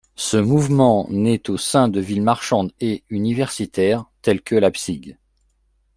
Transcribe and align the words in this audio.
Ce 0.15 0.35
mouvement 0.37 1.05
naît 1.11 1.47
au 1.51 1.57
sein 1.57 1.87
de 1.87 1.99
villes 1.99 2.23
marchandes 2.23 2.73
et 2.81 3.03
universitaires 3.11 4.05
telles 4.23 4.41
que 4.41 4.55
Leipzig. 4.55 5.15